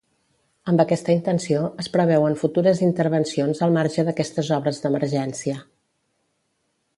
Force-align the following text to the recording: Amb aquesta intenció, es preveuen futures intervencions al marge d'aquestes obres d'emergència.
Amb 0.71 0.83
aquesta 0.83 1.11
intenció, 1.15 1.59
es 1.83 1.89
preveuen 1.97 2.37
futures 2.43 2.81
intervencions 2.87 3.61
al 3.67 3.75
marge 3.77 4.07
d'aquestes 4.09 4.51
obres 4.57 4.81
d'emergència. 4.87 5.61